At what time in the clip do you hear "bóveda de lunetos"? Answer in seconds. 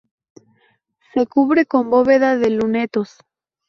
1.91-3.19